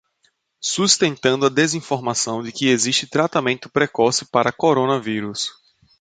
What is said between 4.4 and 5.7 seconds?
coronavírus